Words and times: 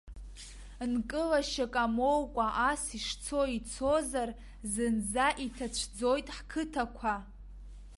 Нкылашьак 0.91 1.73
амоукәа 1.83 2.47
ас 2.69 2.83
ишцо 2.97 3.41
ицозар, 3.57 4.29
зынӡа 4.71 5.27
иҭацәӡоит 5.45 6.27
ҳқыҭақәа. 6.35 7.15